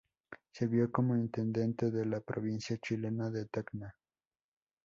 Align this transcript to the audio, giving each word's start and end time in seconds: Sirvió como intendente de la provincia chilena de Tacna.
Sirvió 0.51 0.91
como 0.91 1.15
intendente 1.15 1.91
de 1.91 2.05
la 2.05 2.21
provincia 2.21 2.75
chilena 2.79 3.29
de 3.29 3.45
Tacna. 3.45 3.95